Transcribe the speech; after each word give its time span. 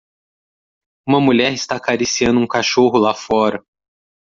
Uma 1.07 1.21
mulher 1.21 1.53
está 1.53 1.75
acariciando 1.75 2.39
um 2.39 2.47
cachorro 2.47 2.97
lá 2.97 3.13
fora. 3.13 3.63